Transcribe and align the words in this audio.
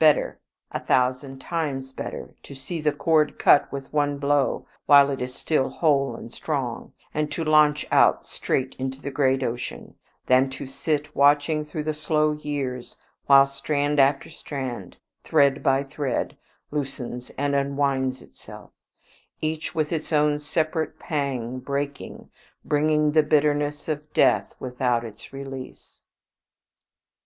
Better, 0.00 0.40
a 0.72 0.80
thousand 0.80 1.38
times 1.38 1.92
better, 1.92 2.34
to 2.42 2.56
see 2.56 2.80
the 2.80 2.90
cord 2.90 3.38
cut 3.38 3.70
with 3.70 3.92
one 3.92 4.18
blow 4.18 4.66
while 4.86 5.10
it 5.10 5.22
is 5.22 5.32
still 5.32 5.68
whole 5.68 6.16
and 6.16 6.32
strong, 6.32 6.92
and 7.14 7.30
to 7.30 7.44
launch 7.44 7.86
out 7.92 8.26
straight 8.26 8.74
into 8.80 9.00
the 9.00 9.12
great 9.12 9.44
ocean, 9.44 9.94
than 10.26 10.50
to 10.50 10.66
sit 10.66 11.14
watching 11.14 11.62
through 11.62 11.84
the 11.84 11.94
slow 11.94 12.32
years, 12.32 12.96
while 13.26 13.46
strand 13.46 14.00
after 14.00 14.28
strand, 14.28 14.96
thread 15.22 15.62
by 15.62 15.84
thread, 15.84 16.36
loosens 16.72 17.30
and 17.38 17.54
unwinds 17.54 18.20
itself, 18.20 18.72
each 19.40 19.72
with 19.72 19.92
its 19.92 20.12
own 20.12 20.40
separate 20.40 20.98
pang 20.98 21.60
breaking, 21.60 22.28
bringing 22.64 23.12
the 23.12 23.22
bitterness 23.22 23.86
of 23.86 24.12
death 24.12 24.52
without 24.58 25.04
its 25.04 25.32
release. 25.32 26.02